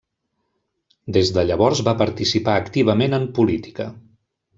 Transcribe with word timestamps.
Des 1.17 1.29
de 1.35 1.43
llavors 1.49 1.81
va 1.89 1.93
participar 1.99 2.55
activament 2.61 3.19
en 3.19 3.29
política. 3.41 3.87